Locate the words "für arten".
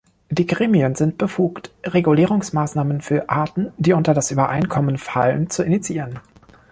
3.01-3.71